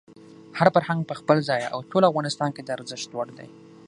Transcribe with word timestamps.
هر 0.57 0.67
فرهنګ 0.75 1.01
په 1.07 1.13
خپل 1.19 1.37
ځای 1.49 1.61
او 1.73 1.79
ټول 1.89 2.03
افغانستان 2.09 2.49
کې 2.55 2.61
د 2.63 2.69
ارزښت 2.77 3.09
وړ 3.13 3.27
دی. 3.37 3.49